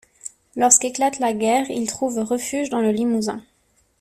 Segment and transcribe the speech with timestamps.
[0.55, 3.43] Lorsque éclate la guerre, il trouve refuge dans le Limousin.